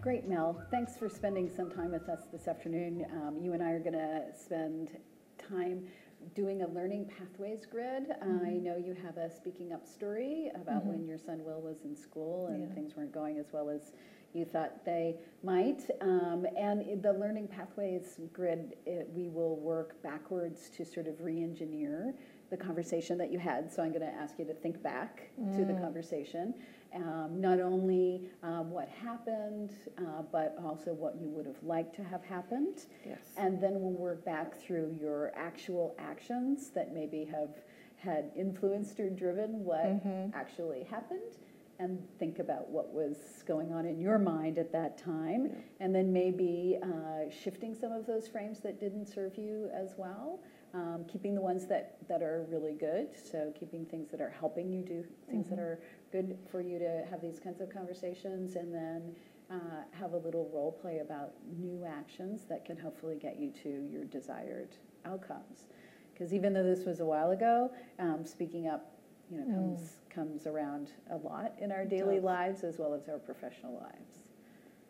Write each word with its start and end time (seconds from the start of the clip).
Great, 0.00 0.26
Mel. 0.26 0.58
Thanks 0.70 0.96
for 0.96 1.10
spending 1.10 1.50
some 1.54 1.70
time 1.70 1.90
with 1.92 2.08
us 2.08 2.20
this 2.32 2.48
afternoon. 2.48 3.04
Um, 3.12 3.36
you 3.38 3.52
and 3.52 3.62
I 3.62 3.72
are 3.72 3.78
going 3.78 3.92
to 3.92 4.22
spend 4.34 4.96
time 5.36 5.86
doing 6.34 6.62
a 6.62 6.68
learning 6.68 7.10
pathways 7.18 7.66
grid. 7.70 8.04
Mm-hmm. 8.08 8.46
I 8.46 8.50
know 8.52 8.78
you 8.78 8.96
have 9.04 9.18
a 9.18 9.30
speaking 9.30 9.74
up 9.74 9.86
story 9.86 10.50
about 10.54 10.86
when 10.86 11.06
your 11.06 11.18
son 11.18 11.44
Will 11.44 11.60
was 11.60 11.82
in 11.84 11.94
school 11.94 12.46
and 12.46 12.66
Yeah. 12.68 12.74
things 12.74 12.96
weren't 12.96 13.12
going 13.12 13.38
as 13.38 13.52
well 13.52 13.68
as 13.68 13.92
you 14.32 14.46
thought 14.46 14.86
they 14.86 15.16
might. 15.42 15.82
Um, 16.00 16.46
and 16.56 17.02
the 17.02 17.12
learning 17.12 17.48
pathways 17.48 18.20
grid, 18.32 18.76
it, 18.86 19.06
we 19.12 19.28
will 19.28 19.56
work 19.56 20.02
backwards 20.02 20.70
to 20.78 20.84
sort 20.86 21.08
of 21.08 21.20
re-engineer 21.20 22.14
the 22.50 22.56
conversation 22.56 23.16
that 23.18 23.30
you 23.32 23.38
had. 23.38 23.72
So 23.72 23.82
I'm 23.82 23.90
going 23.90 24.00
to 24.02 24.14
ask 24.14 24.38
you 24.38 24.44
to 24.46 24.54
think 24.54 24.82
back 24.82 25.30
to 25.56 25.64
the 25.64 25.74
conversation. 25.74 26.54
Um, 26.94 27.40
not 27.40 27.60
only 27.60 28.28
um, 28.42 28.70
what 28.70 28.88
happened, 28.88 29.70
uh, 29.98 30.22
but 30.32 30.56
also 30.64 30.92
what 30.92 31.14
you 31.20 31.28
would 31.28 31.46
have 31.46 31.62
liked 31.62 31.94
to 31.96 32.02
have 32.04 32.24
happened. 32.24 32.86
Yes. 33.06 33.18
And 33.36 33.60
then 33.62 33.74
we'll 33.80 33.92
work 33.92 34.24
back 34.24 34.58
through 34.60 34.96
your 35.00 35.30
actual 35.36 35.94
actions 36.00 36.70
that 36.70 36.92
maybe 36.92 37.24
have 37.26 37.50
had 37.96 38.32
influenced 38.36 38.98
or 38.98 39.08
driven 39.10 39.64
what 39.64 39.84
Mm-hmm. 39.84 40.30
actually 40.34 40.82
happened. 40.84 41.36
And 41.78 41.98
think 42.18 42.40
about 42.40 42.68
what 42.68 42.92
was 42.92 43.16
going 43.46 43.72
on 43.72 43.86
in 43.86 43.98
your 44.00 44.18
mind 44.18 44.58
at 44.58 44.70
that 44.72 44.98
time. 44.98 45.50
And 45.78 45.94
then 45.94 46.12
maybe 46.12 46.76
uh, 46.82 47.30
shifting 47.30 47.74
some 47.74 47.92
of 47.92 48.04
those 48.06 48.26
frames 48.28 48.60
that 48.60 48.78
didn't 48.80 49.06
serve 49.06 49.38
you 49.38 49.70
as 49.72 49.94
well. 49.96 50.40
Um, 50.72 51.04
keeping 51.10 51.34
the 51.34 51.40
ones 51.40 51.66
that, 51.66 51.96
that 52.08 52.22
are 52.22 52.46
really 52.48 52.74
good. 52.74 53.08
So 53.16 53.52
keeping 53.58 53.84
things 53.86 54.08
that 54.12 54.20
are 54.20 54.30
helping 54.30 54.70
you 54.70 54.82
do 54.82 55.04
things 55.28 55.48
that 55.50 55.58
are 55.58 55.80
good 56.12 56.38
for 56.48 56.60
you 56.60 56.78
to 56.78 57.04
have 57.10 57.20
these 57.20 57.40
kinds 57.40 57.60
of 57.60 57.70
conversations. 57.70 58.54
And 58.54 58.72
then 58.72 59.16
uh, 59.50 59.82
have 59.90 60.12
a 60.12 60.16
little 60.16 60.48
role 60.54 60.70
play 60.80 60.98
about 60.98 61.32
new 61.58 61.84
actions 61.84 62.42
that 62.48 62.64
can 62.64 62.76
hopefully 62.76 63.16
get 63.20 63.38
you 63.38 63.50
to 63.64 63.68
your 63.90 64.04
desired 64.04 64.76
outcomes. 65.04 65.66
Because 66.12 66.32
even 66.32 66.52
though 66.52 66.62
this 66.62 66.84
was 66.84 67.00
a 67.00 67.04
while 67.04 67.32
ago, 67.32 67.72
um, 67.98 68.24
speaking 68.24 68.68
up, 68.68 68.92
you 69.28 69.38
know, 69.38 69.44
comes 69.46 69.96
comes 70.12 70.46
around 70.46 70.90
a 71.10 71.16
lot 71.16 71.52
in 71.60 71.72
our 71.72 71.82
It 71.82 71.90
daily 71.90 72.16
does. 72.16 72.24
lives 72.24 72.64
as 72.64 72.78
well 72.78 72.94
as 72.94 73.08
our 73.08 73.18
professional 73.18 73.74
lives. 73.74 74.18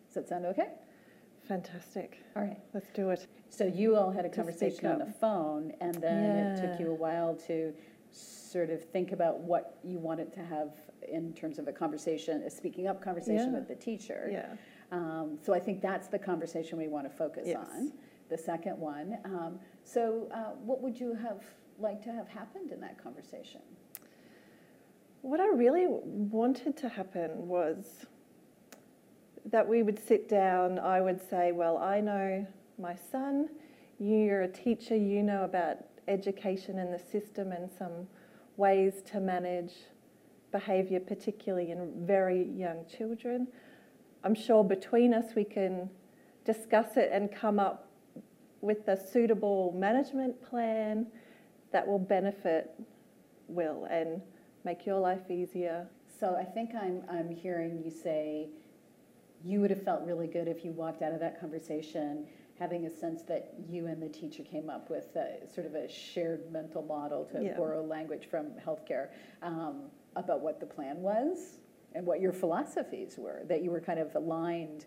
Does 0.06 0.14
that 0.14 0.28
sound 0.28 0.44
okay? 0.46 0.68
Fantastic. 1.54 2.22
All 2.36 2.42
right. 2.44 2.56
Let's 2.72 2.86
do 2.94 3.10
it. 3.10 3.26
So 3.48 3.64
you 3.66 3.96
all 3.96 4.12
had 4.12 4.24
a 4.24 4.28
conversation 4.28 4.86
on 4.86 5.00
the 5.00 5.12
phone, 5.20 5.72
and 5.80 5.96
then 5.96 6.36
it 6.36 6.60
took 6.60 6.78
you 6.78 6.92
a 6.92 6.94
while 6.94 7.34
to 7.48 7.74
sort 8.12 8.70
of 8.70 8.84
think 8.84 9.10
about 9.10 9.40
what 9.40 9.76
you 9.82 9.98
wanted 9.98 10.32
to 10.34 10.44
have 10.44 10.70
in 11.08 11.32
terms 11.34 11.58
of 11.58 11.66
a 11.66 11.72
conversation, 11.72 12.40
a 12.46 12.50
speaking 12.50 12.86
up 12.86 13.02
conversation 13.02 13.50
Yeah. 13.52 13.58
with 13.58 13.66
the 13.66 13.74
teacher. 13.74 14.28
Yeah. 14.30 14.54
Um, 14.92 15.38
so 15.42 15.52
I 15.52 15.58
think 15.58 15.82
that's 15.82 16.06
the 16.06 16.20
conversation 16.20 16.78
we 16.78 16.86
want 16.86 17.10
to 17.10 17.16
focus 17.16 17.48
Yes. 17.48 17.66
on. 17.68 17.94
The 18.28 18.38
second 18.38 18.78
one. 18.78 19.18
Um, 19.24 19.58
so 19.82 20.28
uh, 20.32 20.52
what 20.64 20.80
would 20.82 21.00
you 21.00 21.14
have 21.14 21.42
liked 21.80 22.04
to 22.04 22.12
have 22.12 22.28
happened 22.28 22.70
in 22.70 22.80
that 22.80 22.96
conversation? 23.02 23.62
What 25.22 25.40
I 25.40 25.48
really 25.48 25.88
wanted 25.88 26.76
to 26.76 26.88
happen 26.88 27.48
was 27.48 28.06
that 29.46 29.66
we 29.66 29.82
would 29.82 29.98
sit 29.98 30.28
down. 30.28 30.78
I 30.78 31.00
would 31.00 31.20
say, 31.28 31.52
Well, 31.52 31.78
I 31.78 32.00
know 32.00 32.46
my 32.78 32.96
son, 33.10 33.48
you're 33.98 34.42
a 34.42 34.48
teacher, 34.48 34.96
you 34.96 35.22
know 35.22 35.44
about 35.44 35.78
education 36.08 36.78
and 36.78 36.92
the 36.92 36.98
system 36.98 37.52
and 37.52 37.70
some 37.78 38.06
ways 38.56 39.02
to 39.12 39.20
manage 39.20 39.72
behaviour, 40.52 41.00
particularly 41.00 41.70
in 41.70 42.06
very 42.06 42.44
young 42.44 42.84
children. 42.86 43.46
I'm 44.24 44.34
sure 44.34 44.64
between 44.64 45.14
us 45.14 45.34
we 45.34 45.44
can 45.44 45.90
discuss 46.44 46.96
it 46.96 47.10
and 47.12 47.32
come 47.32 47.58
up 47.58 47.88
with 48.60 48.88
a 48.88 48.96
suitable 48.96 49.74
management 49.76 50.42
plan 50.48 51.06
that 51.72 51.86
will 51.86 51.98
benefit 51.98 52.70
Will 53.48 53.86
and 53.90 54.22
make 54.64 54.86
your 54.86 55.00
life 55.00 55.28
easier. 55.28 55.88
So 56.20 56.36
I 56.36 56.44
think 56.44 56.70
I'm, 56.80 57.02
I'm 57.10 57.30
hearing 57.30 57.82
you 57.84 57.90
say 57.90 58.48
you 59.44 59.60
would 59.60 59.70
have 59.70 59.82
felt 59.82 60.02
really 60.04 60.26
good 60.26 60.48
if 60.48 60.64
you 60.64 60.72
walked 60.72 61.02
out 61.02 61.12
of 61.12 61.20
that 61.20 61.40
conversation 61.40 62.26
having 62.58 62.84
a 62.84 62.90
sense 62.90 63.22
that 63.22 63.54
you 63.70 63.86
and 63.86 64.02
the 64.02 64.08
teacher 64.08 64.42
came 64.42 64.68
up 64.68 64.90
with 64.90 65.16
a, 65.16 65.38
sort 65.52 65.66
of 65.66 65.74
a 65.74 65.88
shared 65.88 66.52
mental 66.52 66.82
model 66.82 67.24
to 67.24 67.42
Yeah. 67.42 67.56
borrow 67.56 67.82
language 67.82 68.26
from 68.30 68.50
healthcare 68.64 69.08
um, 69.40 69.84
about 70.14 70.42
what 70.42 70.60
the 70.60 70.66
plan 70.66 71.00
was 71.00 71.58
and 71.94 72.04
what 72.04 72.20
your 72.20 72.32
philosophies 72.32 73.16
were, 73.16 73.42
that 73.48 73.62
you 73.62 73.70
were 73.70 73.80
kind 73.80 73.98
of 73.98 74.14
aligned 74.14 74.84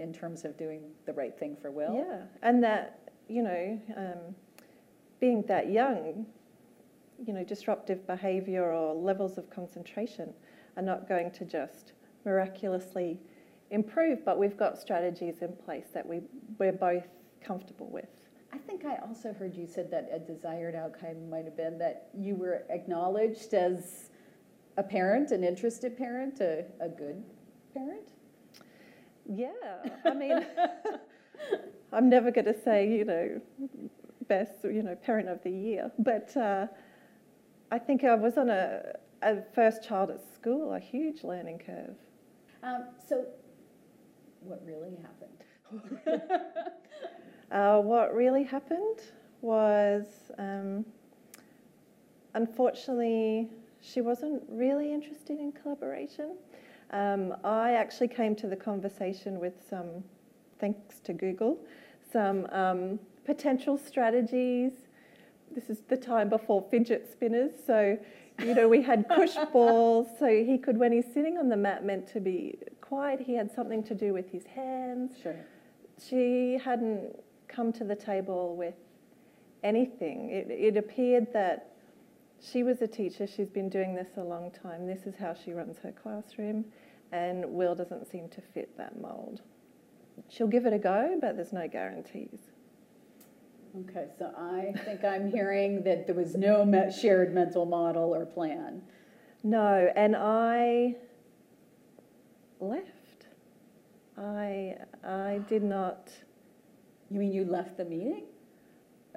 in 0.00 0.12
terms 0.12 0.44
of 0.44 0.56
doing 0.58 0.82
the 1.06 1.12
right 1.12 1.38
thing 1.38 1.56
for 1.56 1.70
Will. 1.70 1.94
Yeah, 1.94 2.22
and 2.42 2.62
that, 2.64 3.12
you 3.28 3.42
know, 3.42 3.80
um, 3.96 4.34
being 5.20 5.42
that 5.42 5.70
young, 5.70 6.26
you 7.24 7.32
know, 7.32 7.44
disruptive 7.44 8.04
behaviour 8.06 8.64
or 8.72 8.94
levels 8.94 9.38
of 9.38 9.48
concentration 9.48 10.34
are 10.76 10.82
not 10.82 11.08
going 11.08 11.30
to 11.30 11.44
just 11.44 11.92
miraculously 12.24 13.20
improve, 13.70 14.24
but 14.24 14.38
we've 14.38 14.56
got 14.56 14.78
strategies 14.78 15.42
in 15.42 15.52
place 15.64 15.86
that 15.94 16.06
we, 16.06 16.20
we're 16.58 16.72
both 16.72 17.06
comfortable 17.42 17.88
with. 17.88 18.08
I 18.52 18.58
think 18.58 18.84
I 18.84 18.96
also 19.06 19.32
heard 19.32 19.54
you 19.54 19.66
said 19.66 19.90
that 19.90 20.08
a 20.12 20.18
desired 20.18 20.74
outcome 20.74 21.28
might 21.28 21.44
have 21.44 21.56
been 21.56 21.78
that 21.78 22.08
you 22.16 22.34
were 22.34 22.64
acknowledged 22.70 23.54
as 23.54 24.10
a 24.76 24.82
parent, 24.82 25.30
an 25.30 25.44
interested 25.44 25.96
parent, 25.96 26.40
a, 26.40 26.64
a 26.80 26.88
good 26.88 27.22
parent. 27.74 28.12
Yeah, 29.28 29.50
I 30.04 30.14
mean, 30.14 30.46
I'm 31.92 32.08
never 32.08 32.30
going 32.30 32.44
to 32.46 32.58
say, 32.62 32.88
you 32.88 33.04
know, 33.04 33.40
best, 34.28 34.52
you 34.64 34.82
know, 34.82 34.94
parent 34.94 35.28
of 35.28 35.42
the 35.42 35.50
year, 35.50 35.90
but 35.98 36.36
uh, 36.36 36.66
I 37.70 37.78
think 37.78 38.04
I 38.04 38.14
was 38.14 38.38
on 38.38 38.50
a, 38.50 38.92
a 39.22 39.42
first 39.54 39.82
child 39.82 40.10
at 40.10 40.20
school, 40.34 40.72
a 40.72 40.78
huge 40.78 41.24
learning 41.24 41.62
curve. 41.64 41.96
Um, 42.62 42.86
so, 43.08 43.26
what 44.46 44.62
really 44.64 44.96
happened? 45.02 46.32
Uh, 47.52 47.78
what 47.78 48.12
really 48.12 48.42
happened 48.42 49.00
was, 49.40 50.04
um, 50.36 50.84
unfortunately, 52.34 53.48
she 53.80 54.00
wasn't 54.00 54.42
really 54.48 54.92
interested 54.92 55.38
in 55.38 55.52
collaboration. 55.52 56.36
Um, 56.90 57.34
I 57.44 57.74
actually 57.74 58.08
came 58.08 58.34
to 58.36 58.48
the 58.48 58.56
conversation 58.56 59.38
with 59.38 59.54
some, 59.70 60.02
thanks 60.58 60.98
to 61.00 61.12
Google, 61.12 61.58
some 62.12 62.46
um, 62.50 62.98
potential 63.24 63.78
strategies. 63.78 64.72
This 65.54 65.70
is 65.70 65.82
the 65.88 65.96
time 65.96 66.28
before 66.28 66.64
fidget 66.68 67.08
spinners, 67.12 67.52
so 67.64 67.96
you 68.42 68.54
know 68.54 68.68
we 68.68 68.82
had 68.82 69.08
push 69.14 69.36
balls, 69.52 70.08
so 70.18 70.26
he 70.26 70.58
could, 70.58 70.76
when 70.76 70.90
he's 70.90 71.12
sitting 71.14 71.38
on 71.38 71.48
the 71.48 71.56
mat, 71.56 71.84
meant 71.84 72.08
to 72.08 72.20
be 72.20 72.58
quiet. 72.88 73.20
He 73.20 73.34
had 73.34 73.50
something 73.52 73.82
to 73.84 73.94
do 73.94 74.12
with 74.12 74.30
his 74.30 74.46
hands 74.46 75.12
Sure. 75.22 75.36
she 76.02 76.58
hadn't 76.62 77.16
come 77.48 77.72
to 77.72 77.84
the 77.84 77.96
table 77.96 78.56
with 78.56 78.74
anything. 79.62 80.30
It, 80.30 80.46
it 80.50 80.76
appeared 80.76 81.32
that 81.32 81.72
she 82.40 82.62
was 82.62 82.82
a 82.82 82.86
teacher, 82.86 83.26
she's 83.26 83.48
been 83.48 83.68
doing 83.68 83.94
this 83.94 84.08
a 84.16 84.22
long 84.22 84.50
time, 84.50 84.86
this 84.86 85.06
is 85.06 85.14
how 85.18 85.32
she 85.34 85.52
runs 85.52 85.78
her 85.78 85.90
classroom, 85.92 86.66
and 87.10 87.44
Will 87.46 87.74
doesn't 87.74 88.10
seem 88.10 88.28
to 88.28 88.40
fit 88.40 88.76
that 88.76 89.00
mould. 89.00 89.40
She'll 90.28 90.46
give 90.46 90.66
it 90.66 90.72
a 90.72 90.78
go, 90.78 91.18
but 91.20 91.36
there's 91.36 91.52
no 91.52 91.66
guarantees. 91.66 92.38
Okay, 93.88 94.06
so 94.18 94.32
I 94.38 94.72
think 94.84 95.04
I'm 95.04 95.30
hearing 95.30 95.82
that 95.84 96.06
there 96.06 96.14
was 96.14 96.34
no 96.34 96.90
shared 96.90 97.34
mental 97.34 97.66
model 97.66 98.14
or 98.14 98.24
plan. 98.26 98.82
No, 99.42 99.90
and 99.94 100.14
I 100.16 100.96
left. 102.60 103.26
I, 104.18 104.76
I 105.04 105.40
did 105.48 105.62
not. 105.62 106.10
You 107.10 107.20
mean 107.20 107.32
you 107.32 107.44
left 107.44 107.76
the 107.76 107.84
meeting? 107.84 108.24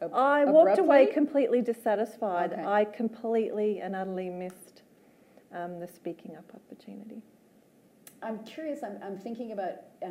Ab- 0.02 0.14
I 0.14 0.46
walked 0.46 0.78
away 0.78 1.08
completely 1.08 1.62
dissatisfied. 1.62 2.54
Okay. 2.54 2.64
I 2.64 2.86
completely 2.86 3.82
and 3.82 3.96
utterly 3.96 4.30
missed 4.30 4.84
um, 5.54 5.80
the 5.80 5.88
speaking 5.88 6.36
up 6.36 6.52
opportunity. 6.54 7.22
I'm 8.22 8.44
curious, 8.44 8.84
I'm, 8.84 9.00
I'm 9.02 9.18
thinking 9.18 9.54
about 9.54 9.76
uh, 10.04 10.10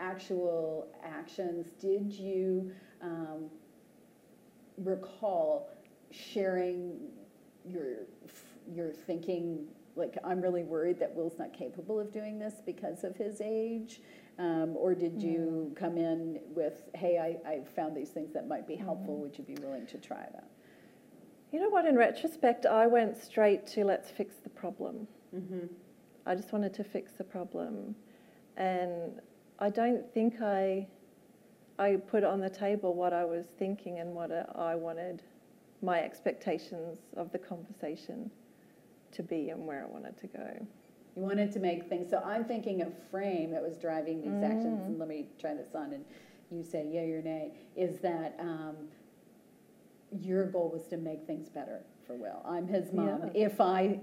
actual 0.00 0.88
actions. 1.04 1.66
Did 1.78 2.12
you 2.12 2.72
um, 3.02 3.50
recall 4.78 5.70
sharing 6.10 6.96
your, 7.64 8.06
your 8.72 8.92
thinking, 8.92 9.66
like, 9.98 10.16
I'm 10.24 10.40
really 10.40 10.62
worried 10.62 10.98
that 11.00 11.14
Will's 11.14 11.38
not 11.38 11.52
capable 11.52 11.98
of 12.00 12.12
doing 12.12 12.38
this 12.38 12.54
because 12.64 13.04
of 13.04 13.16
his 13.16 13.40
age? 13.40 14.00
Um, 14.38 14.76
or 14.76 14.94
did 14.94 15.20
you 15.20 15.74
come 15.76 15.98
in 15.98 16.38
with, 16.54 16.82
hey, 16.94 17.18
I, 17.18 17.48
I 17.48 17.60
found 17.74 17.96
these 17.96 18.10
things 18.10 18.32
that 18.34 18.46
might 18.46 18.68
be 18.68 18.76
helpful, 18.76 19.16
would 19.18 19.36
you 19.36 19.42
be 19.42 19.56
willing 19.60 19.86
to 19.88 19.98
try 19.98 20.22
them? 20.32 20.44
You 21.52 21.60
know 21.60 21.68
what? 21.68 21.86
In 21.86 21.96
retrospect, 21.96 22.64
I 22.64 22.86
went 22.86 23.16
straight 23.16 23.66
to 23.68 23.84
let's 23.84 24.10
fix 24.10 24.36
the 24.36 24.50
problem. 24.50 25.08
Mm-hmm. 25.34 25.66
I 26.24 26.34
just 26.34 26.52
wanted 26.52 26.72
to 26.74 26.84
fix 26.84 27.12
the 27.12 27.24
problem, 27.24 27.96
and 28.56 29.20
I 29.58 29.70
don't 29.70 30.12
think 30.12 30.42
I, 30.42 30.86
I 31.78 31.96
put 31.96 32.22
on 32.22 32.38
the 32.40 32.50
table 32.50 32.94
what 32.94 33.12
I 33.12 33.24
was 33.24 33.46
thinking 33.58 33.98
and 33.98 34.14
what 34.14 34.30
I 34.54 34.74
wanted, 34.74 35.22
my 35.82 36.00
expectations 36.00 36.98
of 37.16 37.32
the 37.32 37.38
conversation 37.38 38.30
to 39.12 39.22
be 39.22 39.50
and 39.50 39.66
where 39.66 39.82
I 39.84 39.86
wanted 39.86 40.16
to 40.18 40.26
go. 40.26 40.66
You 41.16 41.22
wanted 41.22 41.52
to 41.52 41.58
make 41.60 41.88
things, 41.88 42.10
so 42.10 42.18
I'm 42.24 42.44
thinking 42.44 42.82
of 42.82 42.92
frame 43.10 43.50
that 43.50 43.62
was 43.62 43.76
driving 43.76 44.20
these 44.20 44.42
actions, 44.42 44.86
and 44.86 44.98
let 44.98 45.08
me 45.08 45.26
try 45.40 45.54
this 45.54 45.74
on, 45.74 45.92
and 45.92 46.04
you 46.50 46.62
say 46.62 46.86
yay 46.86 47.10
or 47.12 47.22
nay, 47.22 47.52
is 47.76 47.98
that 48.00 48.36
um, 48.38 48.76
your 50.20 50.46
goal 50.46 50.70
was 50.72 50.86
to 50.88 50.96
make 50.96 51.26
things 51.26 51.48
better 51.48 51.80
for 52.06 52.14
Will. 52.14 52.40
I'm 52.46 52.66
his 52.68 52.92
mom. 52.92 53.30
Yeah. 53.34 53.46
If 53.46 53.60
I 53.60 54.00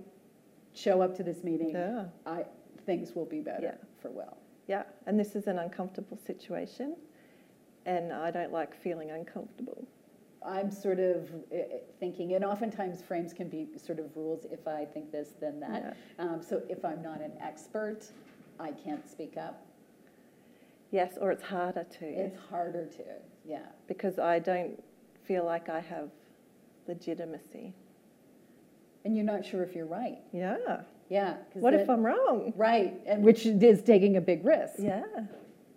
show 0.74 1.02
up 1.02 1.16
to 1.16 1.24
this 1.24 1.44
meeting, 1.44 1.70
Yeah. 1.70 2.06
I, 2.26 2.44
things 2.86 3.16
will 3.16 3.26
be 3.26 3.40
better 3.40 3.64
Yeah. 3.64 3.76
for 4.02 4.12
Will. 4.12 4.38
Yeah, 4.68 4.84
and 5.06 5.18
this 5.20 5.36
is 5.36 5.48
an 5.48 5.60
uncomfortable 5.60 6.18
situation, 6.18 6.98
and 7.86 8.12
I 8.12 8.30
don't 8.30 8.52
like 8.52 8.76
feeling 8.76 9.12
uncomfortable. 9.12 9.88
I'm 10.46 10.70
sort 10.72 11.00
of 11.00 11.30
eh, 11.52 11.56
eh, 11.58 11.78
thinking, 12.00 12.34
and 12.36 12.46
oftentimes 12.46 13.02
frames 13.02 13.34
can 13.34 13.50
be 13.50 13.68
sort 13.78 14.00
of 14.00 14.16
rules, 14.16 14.46
if 14.52 14.68
I 14.68 14.86
think 14.86 15.12
this, 15.12 15.30
then 15.40 15.60
that. 15.62 15.98
Um, 16.20 16.42
So 16.42 16.62
if 16.70 16.86
I'm 16.86 17.02
not 17.02 17.22
an 17.22 17.32
expert, 17.42 18.06
I 18.60 18.72
can't 18.72 19.08
speak 19.10 19.38
up. 19.38 19.66
Yes, 20.92 21.18
or 21.20 21.32
it's 21.32 21.44
harder 21.44 21.84
to 22.00 22.06
It's 22.06 22.38
harder 22.50 22.86
to, 22.86 23.04
yeah. 23.44 23.66
because 23.88 24.20
I 24.20 24.40
don't 24.40 24.82
feel 25.24 25.44
like 25.44 25.68
I 25.68 25.80
have 25.82 26.10
legitimacy. 26.88 27.74
And 29.04 29.16
you're 29.16 29.26
not 29.26 29.44
sure 29.46 29.64
if 29.64 29.76
you're 29.76 29.86
right. 29.88 30.20
Yeah. 30.32 30.82
Yeah. 31.10 31.38
What 31.54 31.74
if 31.74 31.90
I'm 31.90 32.04
wrong? 32.06 32.54
Right, 32.56 33.00
and 33.06 33.24
which 33.24 33.46
is 33.46 33.82
taking 33.84 34.18
a 34.18 34.22
big 34.22 34.46
risk, 34.46 34.76
Yeah. 34.80 35.04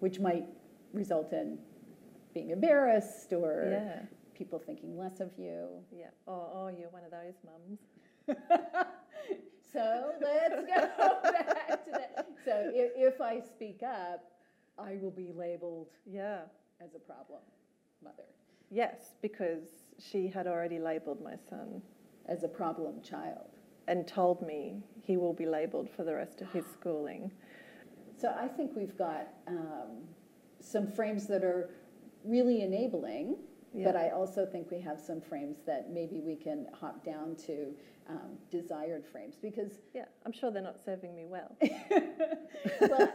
which 0.00 0.20
might 0.20 0.46
result 0.92 1.32
in 1.32 1.58
being 2.34 2.50
embarrassed 2.50 3.32
or 3.32 3.68
Yeah. 3.70 4.02
People 4.38 4.58
thinking 4.58 4.96
less 4.96 5.20
of 5.20 5.30
you. 5.36 5.66
Yeah. 5.92 6.06
Oh, 6.28 6.48
oh, 6.54 6.68
you're 6.68 6.90
one 6.90 7.02
of 7.04 7.10
those 7.10 7.34
mums. 7.44 7.80
So 9.70 10.12
let's 10.22 10.54
go 10.54 11.18
back 11.22 11.84
to 11.84 11.90
that. 11.90 12.28
So 12.44 12.70
if, 12.72 12.92
if 13.14 13.20
I 13.20 13.38
speak 13.40 13.82
up, 13.82 14.24
I 14.78 14.96
will 15.02 15.10
be 15.10 15.30
labeled 15.36 15.88
Yeah. 16.10 16.38
as 16.80 16.94
a 16.94 16.98
problem 16.98 17.40
mother, 18.02 18.22
Yes, 18.70 19.10
because 19.20 19.64
she 19.98 20.26
had 20.28 20.46
already 20.46 20.78
labelled 20.78 21.22
my 21.22 21.34
son 21.50 21.82
as 22.26 22.44
a 22.44 22.48
problem 22.48 23.02
child. 23.02 23.50
and 23.88 24.06
told 24.08 24.40
me 24.46 24.82
he 25.02 25.16
will 25.18 25.34
be 25.34 25.44
labelled 25.46 25.90
for 25.90 26.02
the 26.04 26.14
rest 26.14 26.40
of 26.40 26.50
his 26.52 26.64
schooling. 26.72 27.30
So 28.16 28.34
I 28.40 28.48
think 28.48 28.70
we've 28.74 28.96
got 28.96 29.28
um, 29.46 29.98
some 30.60 30.90
frames 30.90 31.26
that 31.26 31.44
are 31.44 31.68
really 32.24 32.62
enabling, 32.62 33.36
but 33.84 33.96
I 33.96 34.10
also 34.10 34.44
think 34.46 34.70
we 34.70 34.80
have 34.80 35.00
some 35.00 35.20
frames 35.20 35.58
that 35.66 35.90
maybe 35.90 36.20
we 36.20 36.36
can 36.36 36.66
hop 36.72 37.04
down 37.04 37.36
to 37.46 37.74
um, 38.08 38.38
desired 38.50 39.04
frames 39.06 39.36
because 39.40 39.72
Yeah, 39.94 40.06
I'm 40.24 40.32
sure 40.32 40.50
they're 40.50 40.62
not 40.62 40.78
serving 40.82 41.14
me 41.14 41.26
well. 41.26 41.56
well, 42.80 43.12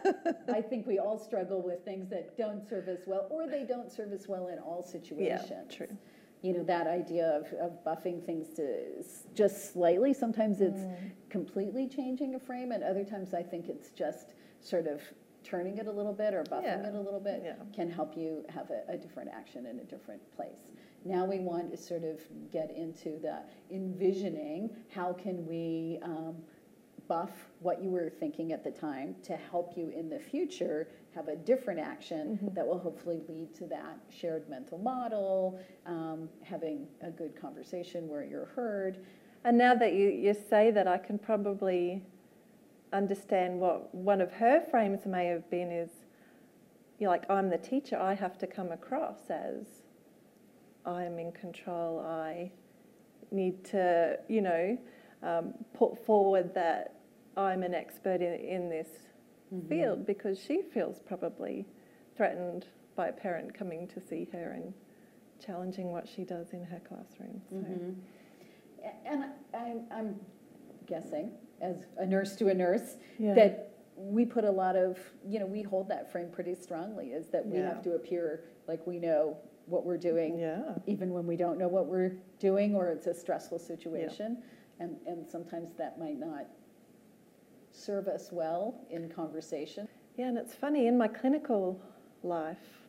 I 0.50 0.62
think 0.62 0.86
we 0.86 1.00
all 1.00 1.18
struggle 1.18 1.62
with 1.62 1.84
things 1.84 2.10
that 2.10 2.38
don't 2.38 2.68
serve 2.68 2.88
us 2.88 3.02
well, 3.08 3.28
or 3.30 3.48
they 3.48 3.64
don't 3.64 3.92
serve 3.92 4.12
us 4.12 4.28
well 4.28 4.48
in 4.48 4.60
all 4.60 4.84
situations. 4.84 5.50
Yeah, 5.50 5.76
true. 5.76 5.98
You 6.42 6.54
know, 6.54 6.64
that 6.66 6.88
idea 6.88 7.28
of, 7.40 7.52
of 7.54 7.84
buffing 7.86 8.22
things 8.26 8.50
to 8.58 9.04
just 9.34 9.72
slightly, 9.74 10.14
sometimes 10.14 10.62
it's 10.62 10.82
Mm. 10.82 11.12
completely 11.30 11.88
changing 11.88 12.36
a 12.36 12.40
frame, 12.40 12.72
and 12.72 12.84
other 12.84 13.04
times 13.06 13.34
I 13.34 13.42
think 13.42 13.70
it's 13.70 13.90
just 13.92 14.34
sort 14.60 14.86
of 14.88 15.02
turning 15.44 15.78
it 15.78 15.88
a 15.88 15.92
little 15.92 16.14
bit 16.14 16.34
or 16.34 16.44
buffing 16.44 16.64
Yeah. 16.64 16.88
it 16.88 16.96
a 16.96 17.00
little 17.00 17.20
bit 17.20 17.42
Yeah. 17.44 17.56
can 17.76 17.90
help 17.90 18.18
you 18.18 18.46
have 18.50 18.70
a, 18.72 18.84
a 18.90 18.98
different 18.98 19.30
action 19.34 19.66
in 19.66 19.80
a 19.80 19.84
different 19.84 20.22
place. 20.36 20.72
Now 21.06 21.26
we 21.26 21.40
want 21.40 21.70
to 21.72 21.78
sort 21.78 22.04
of 22.04 22.22
get 22.52 22.72
into 22.72 23.20
the 23.20 23.40
envisioning, 23.72 24.70
how 24.90 25.14
can 25.14 25.46
we 25.46 26.00
um, 26.02 26.36
buff 27.10 27.32
what 27.60 27.84
you 27.84 27.90
were 27.90 28.10
thinking 28.10 28.54
at 28.54 28.64
the 28.64 28.72
time 28.72 29.16
to 29.24 29.36
help 29.36 29.76
you 29.76 29.90
in 29.90 30.10
the 30.10 30.20
future 30.20 30.88
have 31.14 31.28
a 31.28 31.36
different 31.36 31.80
action 31.80 32.38
Mm-hmm. 32.38 32.54
that 32.56 32.66
will 32.66 32.80
hopefully 32.80 33.20
lead 33.28 33.54
to 33.56 33.66
that 33.68 33.98
shared 34.10 34.50
mental 34.50 34.78
model, 34.78 35.60
um, 35.86 36.30
having 36.42 36.88
a 37.02 37.12
good 37.12 37.36
conversation 37.40 38.08
where 38.08 38.24
you're 38.24 38.46
heard. 38.46 39.06
And 39.44 39.58
now 39.58 39.76
that 39.76 39.94
you, 39.94 40.08
you 40.08 40.34
say 40.34 40.72
that, 40.72 40.88
I 40.88 40.98
can 40.98 41.20
probably 41.20 42.02
understand 42.94 43.60
what 43.60 43.94
one 43.94 44.22
of 44.22 44.32
her 44.34 44.62
frames 44.70 45.06
may 45.06 45.26
have 45.26 45.50
been 45.50 45.72
is 45.72 45.90
you're 47.00 47.10
like, 47.10 47.30
I'm 47.30 47.50
the 47.50 47.58
teacher, 47.58 47.98
I 48.00 48.14
have 48.14 48.38
to 48.38 48.48
come 48.48 48.72
across 48.72 49.30
as 49.30 49.66
I'm 50.86 51.18
in 51.18 51.32
control, 51.32 52.00
I 52.00 52.52
need 53.32 53.66
to, 53.66 54.20
you 54.30 54.42
know, 54.42 54.78
um, 55.24 55.54
put 55.74 56.06
forward 56.06 56.54
that 56.54 57.00
I'm 57.36 57.64
an 57.64 57.74
expert 57.74 58.22
in, 58.22 58.34
in 58.36 58.70
this 58.70 58.88
field 59.70 60.06
because 60.06 60.40
she 60.40 60.62
feels 60.74 61.00
probably 61.00 61.66
threatened 62.16 62.68
by 62.96 63.08
a 63.08 63.12
parent 63.14 63.54
coming 63.54 63.88
to 63.88 64.00
see 64.00 64.28
her 64.32 64.52
and 64.52 64.74
challenging 65.44 65.92
what 65.92 66.08
she 66.08 66.24
does 66.24 66.52
in 66.54 66.64
her 66.64 66.80
classroom. 66.88 67.42
So. 67.50 67.56
Mhm. 67.58 67.96
And 69.06 69.26
I'm, 69.54 69.86
I'm 69.92 70.20
guessing, 70.86 71.32
as 71.62 71.86
a 71.98 72.06
nurse 72.06 72.36
to 72.38 72.48
a 72.50 72.54
nurse, 72.54 72.98
Yeah. 73.20 73.34
that 73.36 73.70
we 73.96 74.26
put 74.26 74.44
a 74.44 74.52
lot 74.52 74.76
of, 74.76 74.98
you 75.26 75.40
know, 75.40 75.46
we 75.46 75.62
hold 75.62 75.88
that 75.90 76.12
frame 76.12 76.30
pretty 76.32 76.56
strongly, 76.56 77.12
is 77.14 77.28
that 77.30 77.46
we 77.46 77.58
Yeah. 77.60 77.68
have 77.70 77.82
to 77.84 77.94
appear 77.96 78.44
like 78.68 78.86
we 78.88 79.00
know 79.00 79.38
what 79.66 79.86
we're 79.86 79.98
doing, 79.98 80.38
Yeah. 80.40 80.76
even 80.88 81.14
when 81.14 81.26
we 81.28 81.38
don't 81.38 81.58
know 81.58 81.68
what 81.70 81.86
we're 81.86 82.18
doing, 82.40 82.76
or 82.76 82.90
it's 82.90 83.08
a 83.08 83.14
stressful 83.14 83.60
situation. 83.60 84.44
And, 84.80 84.98
and 85.06 85.26
sometimes 85.28 85.74
that 85.76 85.98
might 86.00 86.20
not 86.20 86.48
serve 87.72 88.08
us 88.08 88.32
well 88.32 88.76
in 88.90 89.10
conversation. 89.10 89.88
Yeah, 90.18 90.28
and 90.28 90.38
it's 90.38 90.54
funny, 90.54 90.88
in 90.88 90.98
my 90.98 91.08
clinical 91.08 91.80
life, 92.24 92.82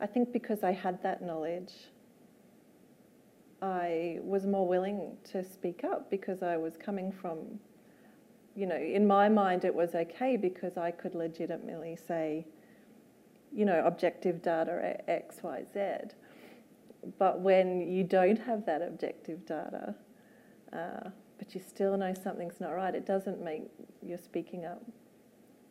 I 0.00 0.06
think 0.06 0.32
because 0.32 0.62
I 0.62 0.72
had 0.72 1.02
that 1.02 1.22
knowledge, 1.22 1.72
I 3.62 4.20
was 4.22 4.46
more 4.46 4.66
willing 4.66 5.16
to 5.24 5.44
speak 5.44 5.84
up 5.84 6.10
because 6.10 6.42
I 6.42 6.56
was 6.56 6.76
coming 6.78 7.12
from, 7.12 7.60
you 8.54 8.66
know, 8.66 8.76
in 8.76 9.06
my 9.06 9.28
mind 9.28 9.64
it 9.64 9.74
was 9.74 9.94
okay 9.94 10.36
because 10.36 10.76
I 10.76 10.90
could 10.90 11.14
legitimately 11.14 11.96
say, 11.96 12.46
you 13.52 13.64
know, 13.64 13.84
objective 13.84 14.42
data 14.42 14.96
X, 15.08 15.38
Y, 15.42 15.64
Z. 15.72 16.14
But 17.18 17.40
when 17.40 17.90
you 17.90 18.04
don't 18.04 18.38
have 18.38 18.66
that 18.66 18.82
objective 18.82 19.46
data, 19.46 19.94
uh, 20.72 21.10
but 21.38 21.54
you 21.54 21.60
still 21.66 21.96
know 21.96 22.12
something's 22.12 22.60
not 22.60 22.70
right, 22.70 22.94
it 22.94 23.06
doesn't 23.06 23.42
make 23.42 23.62
your 24.02 24.18
speaking 24.18 24.66
up 24.66 24.82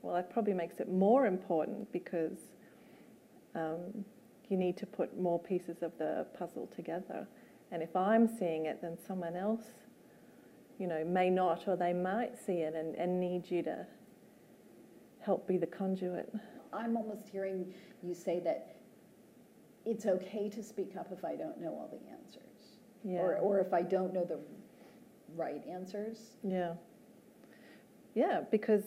well, 0.01 0.15
that 0.15 0.31
probably 0.31 0.53
makes 0.53 0.79
it 0.79 0.89
more 0.89 1.25
important 1.25 1.91
because 1.91 2.37
um, 3.55 4.05
you 4.49 4.57
need 4.57 4.77
to 4.77 4.85
put 4.85 5.19
more 5.19 5.39
pieces 5.39 5.81
of 5.81 5.91
the 5.97 6.25
puzzle 6.37 6.69
together. 6.75 7.27
And 7.71 7.83
if 7.83 7.95
I'm 7.95 8.27
seeing 8.27 8.65
it, 8.65 8.81
then 8.81 8.97
someone 9.05 9.35
else, 9.35 9.65
you 10.79 10.87
know, 10.87 11.03
may 11.05 11.29
not, 11.29 11.67
or 11.67 11.75
they 11.75 11.93
might 11.93 12.43
see 12.43 12.61
it 12.61 12.73
and, 12.73 12.95
and 12.95 13.19
need 13.19 13.51
you 13.51 13.61
to 13.61 13.85
help 15.19 15.47
be 15.47 15.57
the 15.57 15.67
conduit. 15.67 16.33
I'm 16.73 16.97
almost 16.97 17.27
hearing 17.29 17.71
you 18.01 18.15
say 18.15 18.39
that 18.39 18.77
it's 19.85 20.05
okay 20.05 20.49
to 20.49 20.63
speak 20.63 20.93
up 20.97 21.11
if 21.11 21.23
I 21.23 21.35
don't 21.35 21.59
know 21.61 21.69
all 21.69 21.89
the 21.91 22.09
answers. 22.11 22.79
Yeah. 23.03 23.19
Or, 23.19 23.35
or 23.37 23.59
if 23.59 23.73
I 23.73 23.81
don't 23.81 24.13
know 24.13 24.25
the 24.25 24.39
right 25.35 25.61
answers. 25.69 26.37
Yeah. 26.43 26.73
Yeah, 28.15 28.41
because 28.49 28.83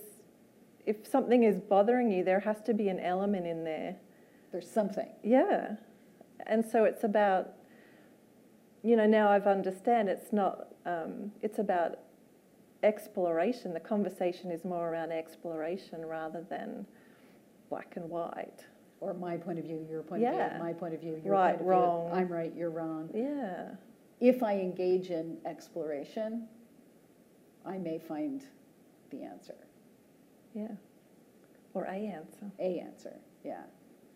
if 0.84 1.06
something 1.06 1.44
is 1.44 1.60
bothering 1.60 2.10
you, 2.10 2.24
there 2.24 2.40
has 2.40 2.60
to 2.62 2.74
be 2.74 2.88
an 2.88 2.98
element 2.98 3.46
in 3.46 3.64
there 3.64 3.96
There's 4.52 4.70
something. 4.70 5.08
Yeah. 5.24 5.76
And 6.46 6.64
so 6.64 6.84
it's 6.84 7.04
about, 7.04 7.52
you 8.82 8.96
know, 8.96 9.06
now 9.06 9.30
I've 9.30 9.46
understand 9.46 10.08
it's 10.08 10.32
not, 10.32 10.71
um, 10.86 11.30
it's 11.42 11.58
about 11.58 11.98
exploration. 12.82 13.72
The 13.72 13.80
conversation 13.80 14.50
is 14.50 14.64
more 14.64 14.88
around 14.90 15.12
exploration 15.12 16.04
rather 16.04 16.44
than 16.48 16.86
black 17.70 17.94
and 17.96 18.08
white. 18.10 18.64
Or 19.00 19.14
my 19.14 19.36
point 19.36 19.58
of 19.58 19.64
view, 19.64 19.84
your 19.90 20.02
point 20.02 20.24
of 20.24 20.32
view, 20.32 20.58
my 20.60 20.72
point 20.72 20.94
of 20.94 21.00
view, 21.00 21.20
your 21.24 21.32
Right, 21.34 21.50
point 21.52 21.60
of 21.62 21.66
wrong. 21.66 22.06
view. 22.10 22.18
I'm 22.18 22.28
right, 22.28 22.52
you're 22.56 22.70
wrong. 22.70 23.10
Yeah. 23.14 23.70
If 24.20 24.42
I 24.44 24.54
engage 24.60 25.10
in 25.10 25.38
exploration, 25.44 26.46
I 27.66 27.78
may 27.78 27.98
find 27.98 28.44
the 29.10 29.22
answer, 29.24 29.56
Yeah. 30.54 30.68
Or 31.74 31.84
a 31.86 31.90
answer. 31.94 32.50
a 32.60 32.78
answer, 32.78 33.16
yeah. 33.44 33.62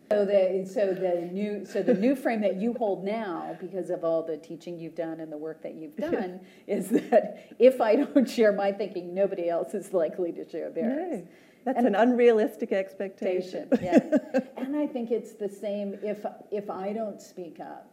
So 0.09 0.23
the, 0.25 0.65
so 0.71 0.93
the 0.93 1.29
new, 1.33 1.65
so 1.65 1.81
the 1.83 1.93
new 1.93 2.15
frame 2.15 2.39
that 2.41 2.55
you 2.55 2.73
hold 2.73 3.03
now, 3.03 3.57
because 3.59 3.89
of 3.89 4.05
all 4.05 4.23
the 4.23 4.37
teaching 4.37 4.79
you've 4.79 4.95
done 4.95 5.19
and 5.19 5.29
the 5.31 5.37
work 5.37 5.61
that 5.63 5.75
you've 5.75 5.97
done, 6.11 6.39
is 6.65 6.89
that 6.89 7.47
if 7.59 7.81
I 7.81 7.97
don't 7.97 8.29
share 8.29 8.53
my 8.53 8.71
thinking, 8.71 9.13
nobody 9.13 9.49
else 9.49 9.73
is 9.73 9.91
likely 9.93 10.31
to 10.33 10.47
share 10.49 10.69
theirs. 10.69 11.21
No. 11.21 11.27
That's 11.65 11.79
And- 11.79 11.87
an 11.87 11.95
unrealistic 11.95 12.71
expectation. 12.71 13.67
Yeah. 13.81 13.99
And 14.57 14.75
I 14.75 14.85
think 14.87 15.11
it's 15.11 15.33
the 15.33 15.47
same, 15.49 15.97
if, 16.03 16.25
if 16.51 16.69
I 16.69 16.91
don't 16.93 17.21
speak 17.21 17.59
up, 17.61 17.89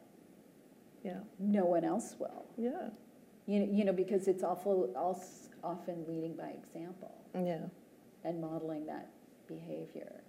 Yeah, 1.04 1.20
no 1.38 1.64
one 1.66 1.84
else 1.84 2.16
will. 2.18 2.46
yeah, 2.56 2.88
You, 3.46 3.60
know- 3.60 3.72
you 3.72 3.84
know, 3.84 3.92
because 3.92 4.28
it's 4.28 4.42
awful, 4.44 4.92
als- 4.96 5.48
often 5.64 6.04
leading 6.08 6.36
by 6.36 6.50
example 6.50 7.14
yeah, 7.34 7.58
and 8.24 8.40
modeling 8.40 8.86
that 8.86 9.08
behavior. 9.48 10.22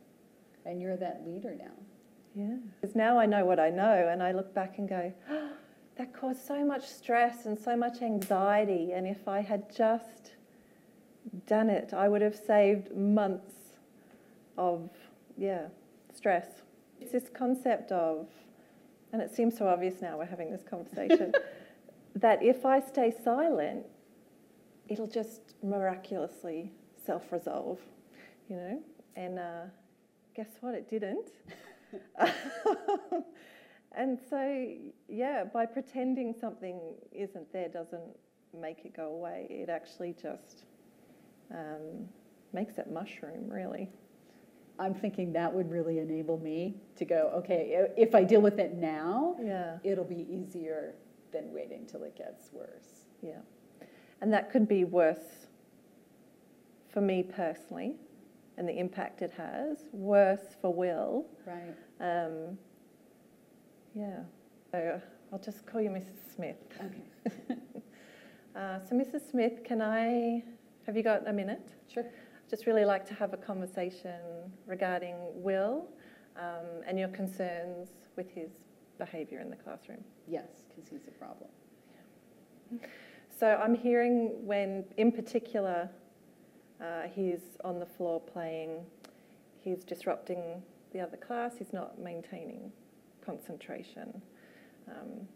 And 0.65 0.81
you're 0.81 0.97
that 0.97 1.23
leader 1.25 1.55
now. 1.57 1.71
yeah. 2.33 2.57
Because 2.81 2.95
now 2.95 3.19
I 3.19 3.25
know 3.25 3.45
what 3.45 3.59
I 3.59 3.69
know, 3.69 4.09
and 4.11 4.21
I 4.23 4.31
look 4.31 4.53
back 4.53 4.77
and 4.79 4.89
go, 4.89 5.13
"Oh, 5.29 5.49
that 5.97 6.13
caused 6.13 6.45
so 6.45 6.65
much 6.65 6.85
stress 6.87 7.45
and 7.45 7.57
so 7.57 7.75
much 7.75 8.01
anxiety. 8.01 8.91
And 8.93 9.07
if 9.07 9.27
I 9.27 9.41
had 9.41 9.73
just 9.73 10.33
done 11.47 11.69
it, 11.69 11.93
I 11.93 12.07
would 12.07 12.21
have 12.21 12.35
saved 12.35 12.95
months 12.95 13.53
of, 14.57 14.89
yeah, 15.37 15.67
stress. 16.13 16.47
It's 16.99 17.11
this 17.11 17.29
concept 17.33 17.91
of, 17.91 18.27
and 19.13 19.21
it 19.21 19.33
seems 19.33 19.57
so 19.57 19.67
obvious 19.67 20.01
now 20.01 20.17
we're 20.17 20.25
having 20.25 20.51
this 20.51 20.63
conversation, 20.63 21.33
that 22.15 22.41
if 22.43 22.65
I 22.65 22.79
stay 22.79 23.13
silent, 23.23 23.85
it'll 24.87 25.07
just 25.07 25.41
miraculously 25.63 26.71
self 27.05 27.31
resolve, 27.31 27.79
you 28.49 28.55
know? 28.55 28.83
And 29.15 29.39
uh, 29.39 29.63
guess 30.35 30.49
what? 30.61 30.75
It 30.75 30.89
didn't. 30.89 31.29
and 33.95 34.19
so, 34.29 34.67
yeah, 35.07 35.43
by 35.45 35.65
pretending 35.65 36.33
something 36.39 36.79
isn't 37.11 37.51
there 37.53 37.69
doesn't 37.69 38.17
make 38.59 38.85
it 38.85 38.95
go 38.95 39.07
away. 39.07 39.47
It 39.49 39.69
actually 39.69 40.13
just 40.21 40.65
um, 41.51 42.07
makes 42.53 42.77
it 42.77 42.91
mushroom, 42.91 43.49
really. 43.49 43.89
I'm 44.77 44.93
thinking 44.93 45.31
that 45.33 45.53
would 45.53 45.71
really 45.71 45.99
enable 45.99 46.37
me 46.37 46.75
to 46.97 47.05
go, 47.05 47.31
okay, 47.37 47.87
if 47.95 48.13
I 48.13 48.23
deal 48.25 48.41
with 48.41 48.59
it 48.59 48.75
now, 48.75 49.37
Yeah, 49.41 49.77
it'll 49.83 50.03
be 50.03 50.27
easier 50.29 50.95
than 51.31 51.53
waiting 51.53 51.85
till 51.85 52.03
it 52.03 52.17
gets 52.17 52.51
worse. 52.51 53.05
yeah. 53.21 53.39
And 54.21 54.31
that 54.33 54.49
could 54.51 54.67
be 54.67 54.85
worse 54.85 55.47
for 56.89 57.01
me 57.01 57.21
personally 57.23 57.95
and 58.57 58.67
the 58.67 58.77
impact 58.77 59.21
it 59.21 59.31
has, 59.31 59.85
worse 59.91 60.55
for 60.61 60.73
Will. 60.73 61.25
Right. 61.45 61.75
Um, 61.99 62.57
yeah. 63.93 64.19
So 64.71 65.01
I'll 65.31 65.39
just 65.39 65.65
call 65.65 65.81
you 65.81 65.89
Mrs. 65.89 66.35
Smith. 66.35 66.57
Okay. 66.79 67.59
Uh, 68.55 68.79
so, 68.87 68.95
Mrs. 68.95 69.29
Smith, 69.29 69.65
can 69.65 69.81
I 69.81 70.41
have 70.85 70.95
you 70.95 71.03
got 71.03 71.27
a 71.27 71.33
minute? 71.33 71.73
Sure. 71.91 72.05
Just 72.49 72.67
really 72.67 72.85
like 72.85 73.05
to 73.07 73.13
have 73.15 73.33
a 73.33 73.37
conversation 73.37 74.19
regarding 74.67 75.15
Will 75.33 75.87
um, 76.37 76.83
and 76.87 76.99
your 76.99 77.07
concerns 77.09 77.89
with 78.15 78.29
his 78.29 78.51
behaviour 78.99 79.39
in 79.39 79.49
the 79.49 79.55
classroom. 79.55 80.03
Yes, 80.27 80.47
because 80.69 80.87
he's 80.89 81.07
a 81.07 81.11
problem. 81.11 81.49
So 83.37 83.59
I'm 83.61 83.75
hearing 83.75 84.45
when, 84.45 84.85
in 84.97 85.11
particular, 85.11 85.89
uh, 86.81 87.03
he's 87.13 87.57
on 87.63 87.79
the 87.79 87.85
floor 87.85 88.19
playing, 88.19 88.85
he's 89.61 89.83
disrupting 89.83 90.61
the 90.93 90.99
other 90.99 91.17
class, 91.17 91.53
he's 91.57 91.73
not 91.73 91.99
maintaining 91.99 92.71
concentration. 93.25 94.21
Um, 94.89 95.27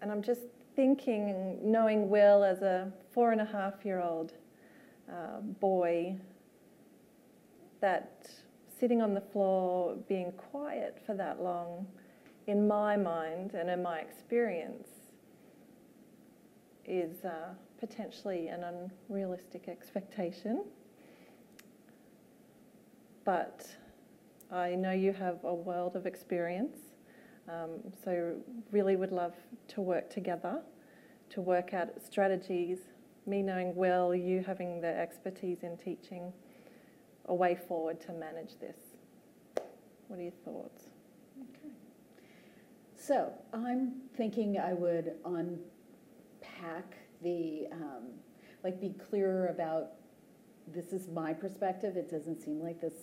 and 0.00 0.10
I'm 0.10 0.22
just 0.22 0.42
thinking, 0.74 1.58
knowing 1.62 2.08
Will 2.08 2.44
as 2.44 2.62
a 2.62 2.92
four 3.12 3.32
and 3.32 3.40
a 3.40 3.44
half 3.44 3.84
year 3.84 4.00
old 4.00 4.32
uh, 5.10 5.40
boy, 5.40 6.16
that 7.80 8.28
sitting 8.78 9.00
on 9.02 9.14
the 9.14 9.20
floor, 9.20 9.96
being 10.08 10.32
quiet 10.32 11.02
for 11.06 11.14
that 11.14 11.42
long, 11.42 11.86
in 12.46 12.68
my 12.68 12.96
mind 12.96 13.52
and 13.54 13.70
in 13.70 13.82
my 13.82 13.98
experience, 13.98 14.88
is 16.84 17.24
uh, 17.24 17.54
potentially 17.78 18.48
an 18.48 18.90
unrealistic 19.08 19.68
expectation. 19.68 20.64
But 23.24 23.66
I 24.52 24.74
know 24.74 24.92
you 24.92 25.12
have 25.12 25.42
a 25.44 25.54
world 25.54 25.96
of 25.96 26.06
experience, 26.06 26.78
um, 27.48 27.80
so 28.04 28.36
really 28.70 28.96
would 28.96 29.12
love 29.12 29.34
to 29.68 29.80
work 29.80 30.10
together 30.10 30.62
to 31.30 31.40
work 31.40 31.74
out 31.74 31.88
strategies. 32.04 32.78
Me 33.26 33.42
knowing 33.42 33.74
well, 33.74 34.14
you 34.14 34.42
having 34.46 34.80
the 34.80 34.98
expertise 34.98 35.58
in 35.62 35.76
teaching, 35.76 36.32
a 37.26 37.34
way 37.34 37.56
forward 37.56 38.00
to 38.00 38.12
manage 38.12 38.58
this. 38.60 38.76
What 40.06 40.20
are 40.20 40.22
your 40.22 40.32
thoughts? 40.44 40.84
Okay. 41.40 41.74
So 42.94 43.32
I'm 43.52 43.94
thinking 44.16 44.58
I 44.58 44.74
would 44.74 45.14
unpack 45.24 46.96
the, 47.22 47.66
um, 47.72 48.04
like, 48.64 48.80
be 48.80 48.94
clearer 49.10 49.48
about 49.48 49.92
this 50.74 50.92
is 50.92 51.08
my 51.08 51.32
perspective. 51.32 51.96
It 51.96 52.10
doesn't 52.10 52.42
seem 52.42 52.60
like 52.60 52.80
this 52.80 52.94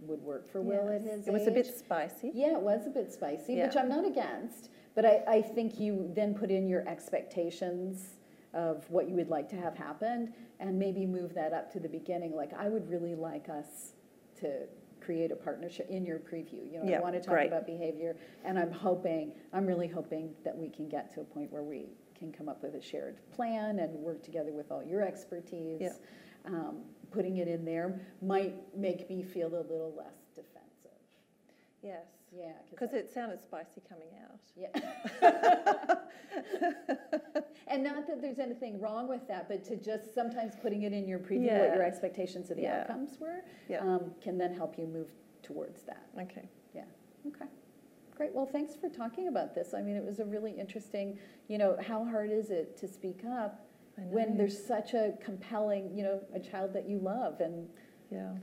would 0.00 0.20
work 0.20 0.50
for 0.50 0.60
Will 0.60 0.88
at 0.90 1.00
his 1.02 1.26
It 1.26 1.32
was 1.32 1.46
a 1.46 1.50
bit 1.50 1.66
spicy. 1.66 2.30
Yeah, 2.34 2.52
it 2.56 2.60
was 2.60 2.86
a 2.86 2.90
bit 2.90 3.12
spicy, 3.12 3.60
which 3.60 3.76
I'm 3.76 3.88
not 3.88 4.04
against. 4.04 4.70
But 4.94 5.04
I, 5.06 5.22
I 5.28 5.42
think 5.42 5.78
you 5.78 6.10
then 6.14 6.34
put 6.34 6.50
in 6.50 6.68
your 6.68 6.86
expectations 6.88 8.16
of 8.54 8.88
what 8.90 9.08
you 9.08 9.14
would 9.14 9.28
like 9.28 9.48
to 9.50 9.56
have 9.56 9.76
happened 9.76 10.32
and 10.60 10.78
maybe 10.78 11.06
move 11.06 11.34
that 11.34 11.52
up 11.52 11.72
to 11.72 11.80
the 11.80 11.88
beginning. 11.88 12.34
Like, 12.34 12.52
I 12.54 12.68
would 12.68 12.88
really 12.88 13.14
like 13.14 13.48
us 13.48 13.92
to 14.40 14.66
create 15.00 15.30
a 15.30 15.36
partnership 15.36 15.88
in 15.88 16.04
your 16.04 16.18
preview. 16.18 16.70
You 16.70 16.78
know, 16.78 16.84
Yeah, 16.90 16.98
I 16.98 17.00
want 17.00 17.14
to 17.14 17.20
talk 17.20 17.34
great. 17.34 17.46
about 17.48 17.66
behavior, 17.66 18.16
and 18.44 18.58
I'm 18.58 18.72
hoping, 18.72 19.32
I'm 19.52 19.66
really 19.66 19.88
hoping 19.88 20.34
that 20.44 20.56
we 20.56 20.68
can 20.68 20.88
get 20.88 21.12
to 21.14 21.20
a 21.20 21.24
point 21.24 21.52
where 21.52 21.62
we 21.62 21.86
can 22.18 22.32
come 22.32 22.48
up 22.48 22.62
with 22.62 22.74
a 22.74 22.82
shared 22.82 23.16
plan 23.32 23.78
and 23.78 23.94
work 23.94 24.22
together 24.22 24.52
with 24.52 24.70
all 24.72 24.82
your 24.82 25.02
expertise. 25.02 25.80
Yeah. 25.80 25.92
Um, 26.44 26.78
putting 27.10 27.38
it 27.38 27.48
in 27.48 27.64
there 27.64 28.00
might 28.22 28.54
make 28.76 29.08
me 29.08 29.22
feel 29.22 29.48
a 29.48 29.62
little 29.62 29.94
less 29.96 30.14
defensive. 30.34 30.98
Yes. 31.82 32.04
Yeah, 32.36 32.52
Because 32.70 32.92
it 32.92 33.08
sounded 33.10 33.40
spicy 33.42 33.80
coming 33.88 34.08
out. 34.22 34.38
Yeah. 34.54 34.68
and 37.68 37.82
not 37.82 38.06
that 38.06 38.20
there's 38.20 38.38
anything 38.38 38.78
wrong 38.80 39.08
with 39.08 39.26
that, 39.28 39.48
but 39.48 39.64
to 39.64 39.76
just 39.76 40.14
sometimes 40.14 40.54
putting 40.60 40.82
it 40.82 40.92
in 40.92 41.08
your 41.08 41.18
preview 41.18 41.58
what 41.58 41.74
your 41.74 41.82
expectations 41.82 42.50
of 42.50 42.56
the 42.56 42.64
Yeah. 42.64 42.80
outcomes 42.82 43.18
were 43.18 43.42
Yeah. 43.68 43.80
um, 43.80 44.14
can 44.20 44.36
then 44.36 44.52
help 44.52 44.78
you 44.78 44.86
move 44.86 45.08
towards 45.42 45.82
that. 45.84 46.06
Okay. 46.20 46.48
Yeah. 46.74 46.84
Okay. 47.26 47.46
Great. 48.18 48.34
Well, 48.34 48.46
thanks 48.46 48.74
for 48.74 48.88
talking 48.88 49.28
about 49.28 49.54
this. 49.54 49.74
I 49.74 49.80
mean, 49.80 49.94
it 49.94 50.04
was 50.04 50.18
a 50.18 50.24
really 50.24 50.50
interesting, 50.50 51.20
you 51.46 51.56
know, 51.56 51.76
how 51.80 52.04
hard 52.04 52.32
is 52.32 52.50
it 52.50 52.76
to 52.78 52.88
speak 52.88 53.20
up 53.24 53.64
when 53.96 54.36
there's 54.36 54.60
such 54.66 54.92
a 54.92 55.12
compelling, 55.24 55.96
you 55.96 56.02
know, 56.02 56.20
a 56.34 56.40
child 56.40 56.72
that 56.72 56.88
you 56.88 56.98
love 56.98 57.40
and 57.40 57.68
Yeah. 58.10 58.34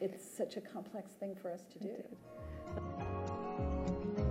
it's 0.00 0.22
such 0.22 0.58
a 0.58 0.60
complex 0.60 1.12
thing 1.12 1.34
for 1.34 1.50
us 1.50 1.64
to 1.72 1.78
do. 1.78 4.21